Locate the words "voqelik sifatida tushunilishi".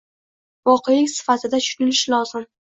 0.69-2.17